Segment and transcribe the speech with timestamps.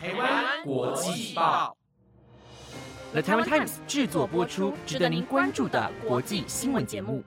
[0.00, 1.76] 台湾国际报
[3.10, 7.20] ，The Taiwan Times 制作播出，值得您关注的国际新闻节目。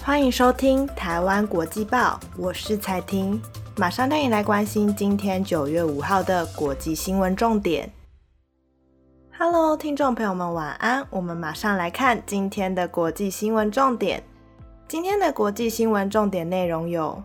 [0.00, 3.42] 欢迎收听台湾国际报，我是彩婷，
[3.76, 7.90] 马上带你来关心今天九月五号的国际新闻重点。
[9.36, 11.04] Hello，听众朋友们，晚安！
[11.10, 14.22] 我们马上来看今天的国际新闻重点。
[14.86, 17.20] 今天的国际新闻重点内容有：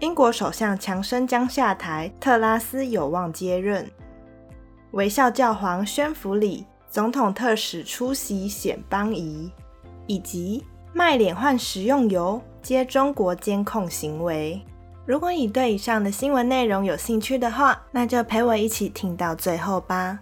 [0.00, 3.84] 英国首相强生将下台，特拉斯有望接任；
[4.92, 9.50] 微笑教皇宣福礼，总统特使出席显邦仪；
[10.06, 14.58] 以及卖脸换食用油，接中国监控行为。
[15.04, 20.18] 如果你对以上的新闻内容有兴趣的话，那就陪我一起听到最后吧。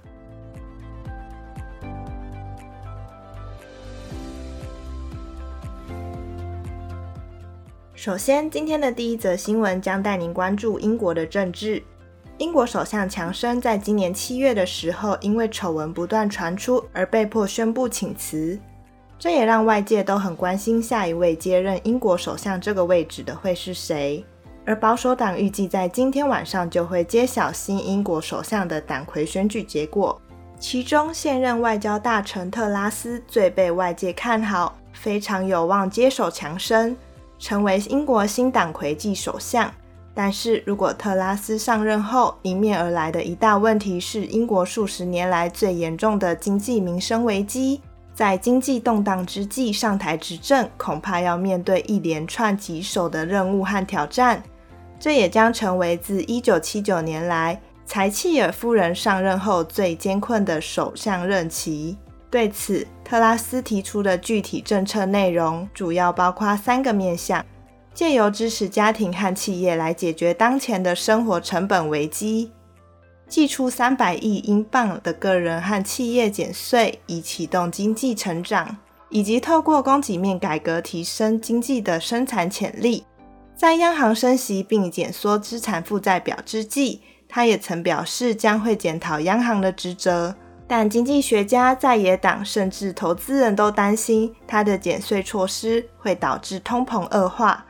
[8.01, 11.83] 首先，今天的第一则新闻将带您关注英国的政治。
[12.37, 18.57] 英国首相强生在今年七月的时候，因为丑闻不断传出而被迫宣布请辞，
[19.19, 24.25] 这也让外界都很关心下一位接任英国首相这个位置的会是谁。
[24.65, 30.17] 而保守党预计在今天晚上就会揭晓新英国首相的党魁选举结果，
[30.61, 36.97] 其中现任外交大臣特拉斯最被外界看好，非常有望接手强生。
[37.39, 39.73] 成为英国新党魁暨首相，
[40.15, 47.81] 但是如果特拉斯上任后，迎面而来的一大问题是英国数十年来最严重的经济民生危机。
[48.13, 54.43] 在经济动荡之际上台执政，恐怕要面对一连串棘手的任务和挑战。
[54.99, 61.97] 这也将成为自1979年来柴契尔夫人上任后最艰困的首相任期。
[62.31, 67.45] 对此，特拉斯提出的具体政策内容主要包括三个面向：
[67.95, 72.51] 借由支持家庭和企业来解决当前的生活成本危机；
[73.27, 78.77] 寄出三百亿英镑的个人和企业减税，以启动经济成长；
[79.09, 83.05] 以及透过供给面改革提升经济的生产潜力。
[83.57, 90.37] 在央行升息并减缩资产负债表之际，他也曾表示将会检讨央行的职责。
[90.69, 97.65] 但经济学家、在野党甚至投资人都担心，他的减税措施会导致通膨恶化，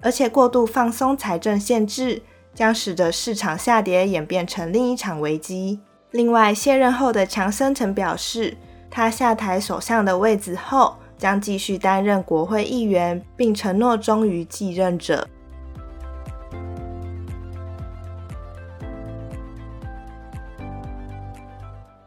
[0.00, 2.22] 而且过度放松财政限制
[2.54, 5.80] 将使得市场下跌演变成另一场危机。
[6.12, 8.56] 另外，卸任后的强森曾表示，
[8.88, 15.26] 他下台首相的位置后将继续担任国会议员，并承诺忠于继任者。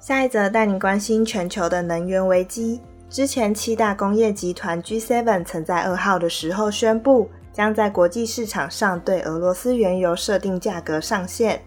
[0.10, 2.82] 下一则带你关心全球的能源危机。
[3.12, 11.62] 之前七大工业集团 G7 曾在二号的时候宣布，将在国际市场上对俄罗斯原油设定价格上限。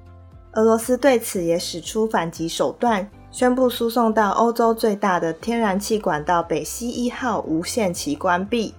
[0.54, 8.74] 俄罗斯对此也使出反击手段，宣布输送到欧洲最大的天然气管道北溪一号无限期关闭，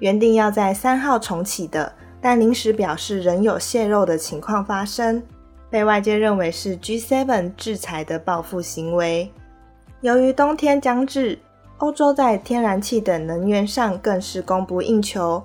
[0.00, 1.90] 原定要在三号重启的，
[2.20, 5.22] 但临时表示仍有泄漏的情况发生。
[5.70, 9.30] 被外界认为是 G7 制裁的报复行为。
[10.00, 11.38] 由于冬天将至，
[11.78, 15.42] 欧洲在天然气等能源上更是供不应求。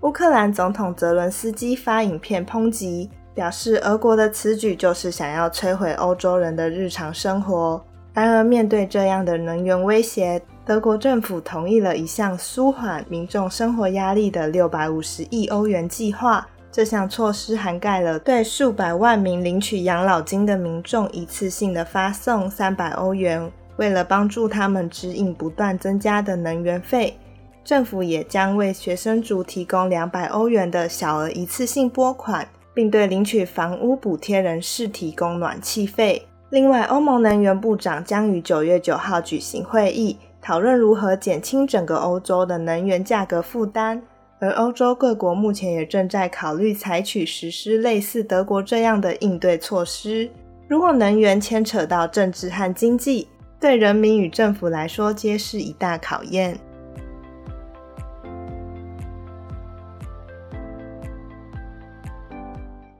[0.00, 7.82] 乌克兰总统泽伦斯基发影片抨击，表示俄国的此举就是想要摧毁欧洲人的日常生活。
[8.12, 16.46] 然而，面对这样的能源威胁，德国政府同意了一项舒缓民众生活压力的六百五十亿欧元计划。
[16.74, 27.16] 这项措施涵盖了对数百万名领取养老金的民众一次性的发送三百欧元，为了帮助他们指引不断增加的能源费，
[27.62, 36.26] 政府也将为学生族提供两百欧元的小额一次性拨款，并对领取房屋补贴人士提供暖气费。
[36.50, 44.02] 另外，欧盟能源部长将于九月九号举行会议，讨论如何减轻整个欧洲的能源价格负担。
[44.44, 50.30] 而欧洲各国目前也正在考虑采取实施类似德国这样的应对措施。
[50.68, 53.26] 如果能源牵扯到政治和经济，
[53.58, 56.58] 对人民与政府来说皆是一大考验。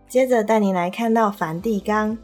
[0.08, 2.16] 接着带你来看到梵蒂冈，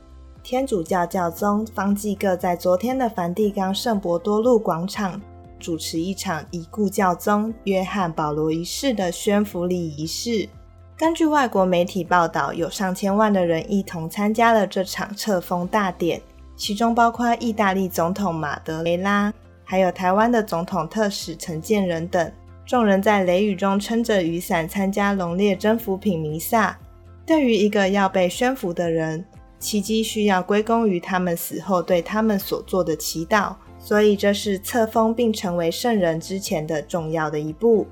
[0.43, 5.21] 天主教教宗方济各在昨天的梵蒂冈圣伯多禄广场。
[5.61, 10.49] 主持一场已故教宗约翰保罗一世的宣福礼仪式。
[10.97, 16.21] 根据外国媒体报道，有上千万的人一同参加了这场册封大典，
[16.57, 22.33] 其中包括意大利总统马德雷拉，还有台湾的总统特使陈建仁等。
[22.67, 26.79] 众人在雷雨中撑着雨伞参加龙烈征服品弥撒。
[27.27, 29.25] 对于一个要被宣福的人，
[29.59, 37.87] 奇迹需要归功于他们死后对他们所做的祈祷，所以这是册封并成为圣人之前的重要的一步。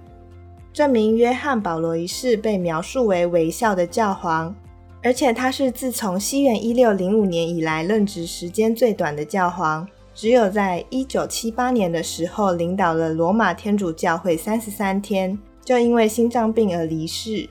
[0.73, 4.55] 证明约翰保罗一世被描述为微笑的教皇，
[5.02, 17.49] 而且他是自从西元一六零五年以来任职时间最短的教皇，只有在一九七八年的时候领导了罗马天主教会三十三天，就因为心脏病而离世。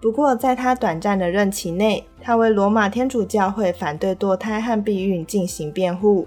[0.00, 6.26] 不过在他短暂的任期内，他为罗马天主教会反对堕胎和避孕进行辩护，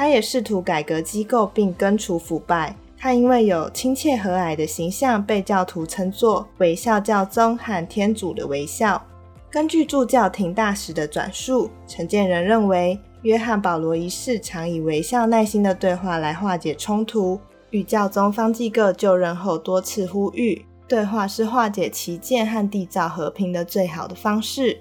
[0.00, 2.74] 他也试图改革机构并根除腐败。
[2.98, 9.06] 他因为有亲切和蔼的形象，被教徒称作“微笑教宗”和“天主的微笑”。
[9.52, 17.38] 根据驻教廷大使的转述，陈建仁认为，约翰保罗一世常以微笑、耐心的对话来化解冲突。
[17.68, 24.80] 与教宗方济各就任后多次呼吁，对话是化解歧见和缔造和平的最好的方式。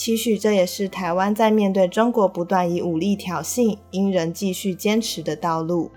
[0.00, 5.90] 期许这也是台湾在面对中国不断以武力挑衅，应仍继续坚持的道路。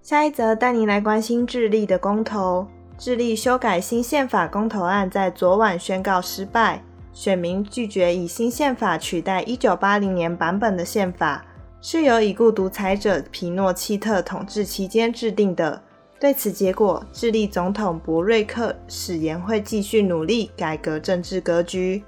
[0.00, 2.66] 下一则带您来关心智利的公投。
[2.96, 6.82] 智利修改新宪法公投案在昨晚宣告失败，
[7.12, 11.44] 选民拒绝以新宪法取代1980年版本的宪法，
[11.82, 15.82] 是由已故独裁者皮诺契特统治期间制定的。
[16.20, 22.04] 对此结果，智利总统博瑞克誓言会继续努力改革政治格局。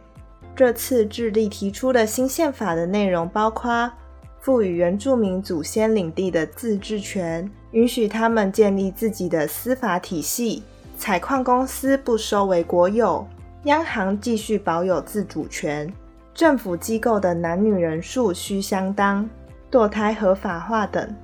[0.54, 3.90] 这次智利提出的新宪法的内容包括。
[4.38, 10.64] 赋予原住民祖先领地的自治权，允许他们建立自己的司法体系，
[10.98, 13.24] 采矿公司不收为国有，
[13.66, 15.88] 央行继续保有自主权，
[16.34, 19.30] 政府机构的男女人数需相当，
[19.70, 21.14] 堕胎合法化等。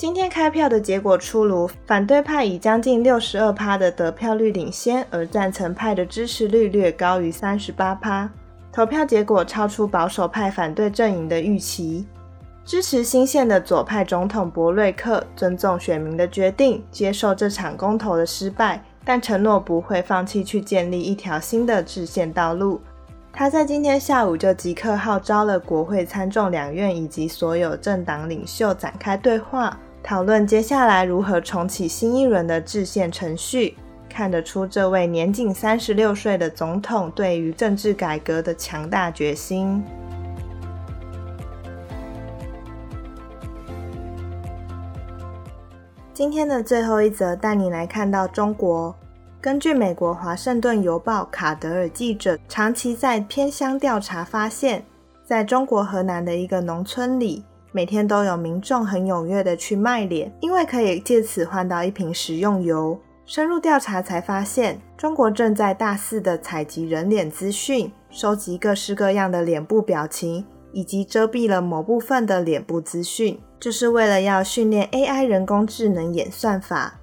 [0.00, 8.26] 今天开票的结果出炉，反对派以将近六十二趴的得票率领先，而赞成派的支持率略高于三十八趴。
[8.72, 12.06] 投票结果超出保守派反对阵营的预期。
[12.64, 22.80] 支持新宪的左派总统博瑞克尊重选民的决定，接受这场公投的失败，但承诺不会放弃去建立一条新的制宪道路。
[23.30, 33.76] 他在今天下午就即刻号召了国会参众两院以及所有政党领袖展开对话，讨论接下来如何重启新一轮的制宪程序。
[34.08, 39.82] 看得出，这位年仅三十六岁的总统对于政治改革的强大决心。
[46.12, 48.94] 今天的最后一则带你来看到中国。
[49.40, 54.84] 根据美国《华盛顿邮报》卡德尔记者长期在偏乡调查发现，
[55.24, 62.98] 在中国河南的一个农村里，每天都有民众很踊跃的去卖脸，因为可以借此换到一瓶食用油。
[63.26, 73.38] 深入调查才发现，中国正在大肆的采集人脸资讯，收集各式各样的脸部表情，以及遮蔽了某部分的脸部资讯。
[73.60, 76.94] 这是为了要训练 AI 人工智能演算法。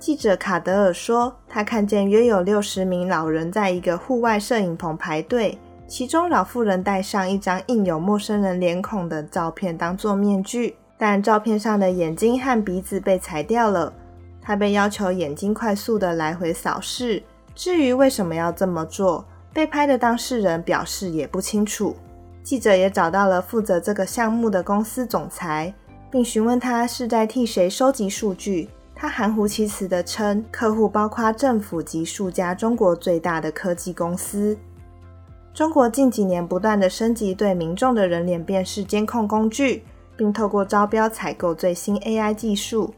[0.00, 5.56] 记者卡德尔说，他看见约有六十名老人在一个户外摄影棚排队，
[5.86, 13.92] 其中老妇人戴上一张印有陌生人脸孔的照片当做面具，但照片上的眼睛和鼻子被裁掉了。
[14.40, 17.22] 他被要求眼睛快速的来回扫视。
[17.54, 21.94] 至于为什么要这么做，被拍的当事人表示也不清楚。
[22.42, 25.72] 记者也找到了负责这个项目的公司总裁，
[26.10, 28.68] 并询问他是在替谁收集数据。
[28.94, 34.56] 他含糊其辞地称，客户包括政府及数家中国最大的科技公司。
[35.54, 39.84] 中国近几年不断的升级对民众的人脸辨识监控工具，
[40.16, 42.92] 并透过招标采购最新 AI 技术，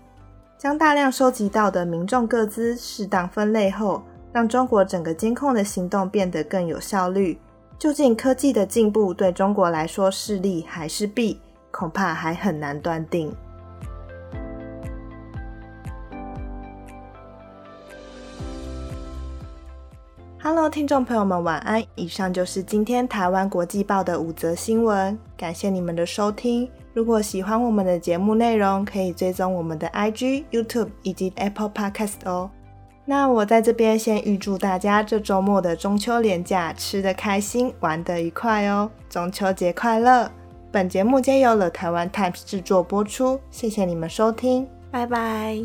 [0.57, 7.39] 将大量收集到的民众个资适当分类后，让中国整个监控的行动变得更有效率。
[7.79, 11.39] 究竟科技的进步对中国来说是利还是弊，
[11.71, 13.31] 恐怕还很难断定。
[20.49, 21.83] Hello，听众朋友们，晚安！
[21.97, 26.71] 以上就是今天台湾国际报的五则新闻，感谢你们的收听。
[26.95, 32.49] 如果喜欢我们的节目内容，可以追踪我们的 IG、YouTube 以及 Apple Podcast 哦。
[33.05, 38.89] 那我在这边先预祝大家这周末的中秋连假吃得开心，玩得愉快哦！
[39.11, 40.31] 中秋节快乐！
[40.71, 45.59] 本节目皆由了台湾 Times 制作播出，谢谢你们收听，拜拜。